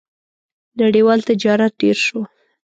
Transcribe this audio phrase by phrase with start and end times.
[0.81, 2.19] •نړیوال تجارت ډېر شو.